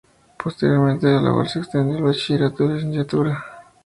[0.43, 3.45] Posteriormente la labor se extendió a bachillerato y licenciatura.